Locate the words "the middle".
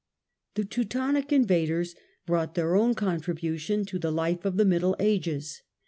4.57-4.95